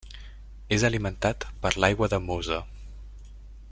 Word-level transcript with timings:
És 0.77 0.85
alimentat 0.89 1.47
per 1.67 1.73
l'aigua 1.85 2.11
del 2.15 2.27
Mosa. 2.31 2.61